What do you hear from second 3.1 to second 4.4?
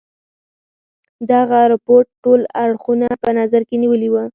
په نظر کې نیولي وه.